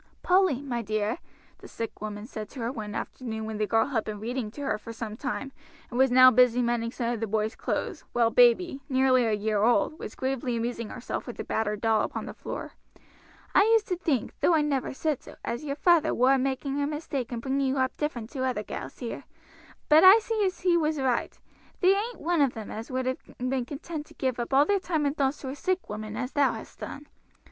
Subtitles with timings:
[0.23, 1.19] "Polly, my dear,"
[1.59, 4.61] the sick woman said to her one afternoon when the girl had been reading to
[4.61, 5.51] her for some time,
[5.91, 9.61] and was now busy mending some of the boys' clothes, while baby, nearly a year
[9.61, 12.71] old, was gravely amusing herself with a battered doll upon the floor,
[13.53, 16.87] "I used to think, though I never said so, as your feyther war making a
[16.87, 19.25] mistake in bringing you up different to other gals here;
[19.87, 21.39] but I see as he was right.
[21.79, 24.79] There ain't one of them as would have been content to give up all their
[24.79, 27.05] time and thoughts to a sick woman as thou hast done.